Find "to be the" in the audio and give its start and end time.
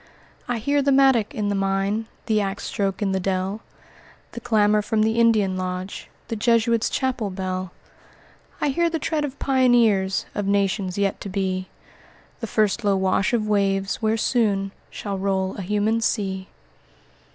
11.21-12.47